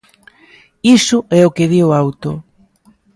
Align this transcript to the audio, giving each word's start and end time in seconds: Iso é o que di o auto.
Iso 0.97 1.17
é 1.39 1.41
o 1.45 1.53
que 1.55 1.69
di 1.71 1.79
o 1.87 1.95
auto. 2.01 2.31